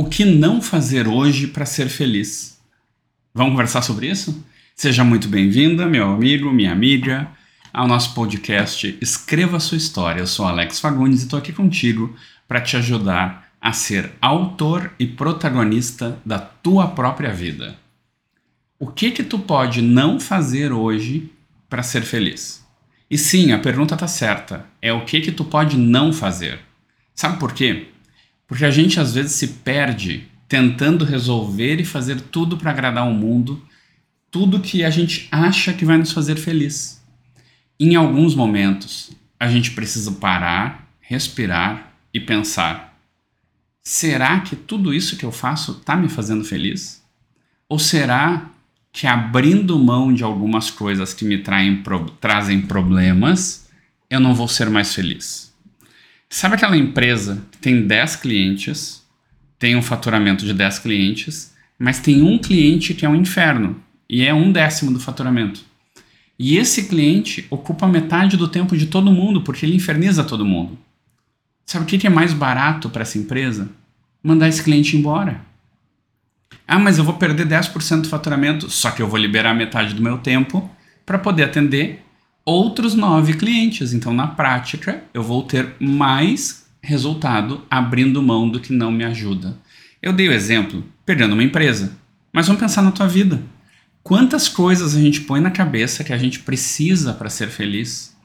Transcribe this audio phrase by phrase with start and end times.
[0.00, 2.56] O que não fazer hoje para ser feliz?
[3.34, 4.46] Vamos conversar sobre isso?
[4.76, 7.26] Seja muito bem-vinda, meu amigo, minha amiga,
[7.72, 10.20] ao nosso podcast Escreva Sua História.
[10.20, 12.14] Eu sou Alex Fagundes e estou aqui contigo
[12.46, 17.76] para te ajudar a ser autor e protagonista da tua própria vida.
[18.78, 21.28] O que que tu pode não fazer hoje
[21.68, 22.64] para ser feliz?
[23.10, 24.64] E sim, a pergunta está certa.
[24.80, 26.60] É o que que tu pode não fazer?
[27.16, 27.88] Sabe por quê?
[28.48, 33.12] Porque a gente às vezes se perde tentando resolver e fazer tudo para agradar o
[33.12, 33.62] mundo,
[34.30, 37.04] tudo que a gente acha que vai nos fazer feliz.
[37.78, 42.98] Em alguns momentos, a gente precisa parar, respirar e pensar:
[43.82, 47.04] será que tudo isso que eu faço está me fazendo feliz?
[47.68, 48.50] Ou será
[48.90, 53.68] que abrindo mão de algumas coisas que me traem, pro, trazem problemas,
[54.08, 55.54] eu não vou ser mais feliz?
[56.30, 59.02] Sabe aquela empresa que tem 10 clientes,
[59.58, 64.24] tem um faturamento de 10 clientes, mas tem um cliente que é um inferno e
[64.24, 65.60] é um décimo do faturamento.
[66.38, 70.78] E esse cliente ocupa metade do tempo de todo mundo porque ele inferniza todo mundo.
[71.64, 73.70] Sabe o que é mais barato para essa empresa?
[74.22, 75.40] Mandar esse cliente embora.
[76.66, 80.02] Ah, mas eu vou perder 10% do faturamento, só que eu vou liberar metade do
[80.02, 80.70] meu tempo
[81.04, 82.04] para poder atender
[82.48, 83.92] outros nove clientes.
[83.92, 89.54] Então, na prática, eu vou ter mais resultado abrindo mão do que não me ajuda.
[90.00, 91.92] Eu dei o exemplo perdendo uma empresa,
[92.32, 93.42] mas vamos pensar na tua vida.
[94.02, 98.16] Quantas coisas a gente põe na cabeça que a gente precisa para ser feliz?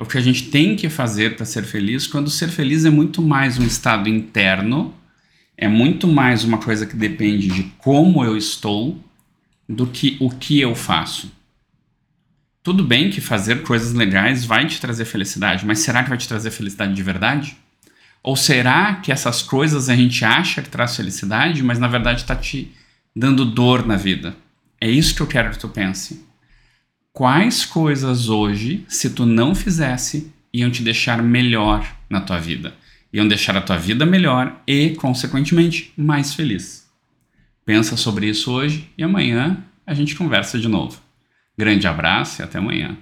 [0.00, 3.20] O que a gente tem que fazer para ser feliz, quando ser feliz é muito
[3.20, 4.94] mais um estado interno,
[5.56, 8.96] é muito mais uma coisa que depende de como eu estou
[9.68, 11.32] do que o que eu faço.
[12.64, 16.26] Tudo bem que fazer coisas legais vai te trazer felicidade, mas será que vai te
[16.26, 17.58] trazer felicidade de verdade?
[18.22, 22.34] Ou será que essas coisas a gente acha que traz felicidade, mas na verdade está
[22.34, 22.72] te
[23.14, 24.34] dando dor na vida?
[24.80, 26.24] É isso que eu quero que tu pense.
[27.12, 32.72] Quais coisas hoje, se tu não fizesse, iam te deixar melhor na tua vida?
[33.12, 36.88] Iam deixar a tua vida melhor e, consequentemente, mais feliz.
[37.62, 41.03] Pensa sobre isso hoje e amanhã a gente conversa de novo.
[41.56, 42.96] Grande abraço e até amanhã.